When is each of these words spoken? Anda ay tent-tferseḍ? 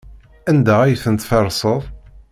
Anda 0.49 0.75
ay 0.81 0.95
tent-tferseḍ? 1.03 1.81